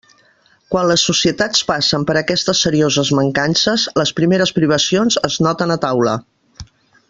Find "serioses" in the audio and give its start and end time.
2.67-3.13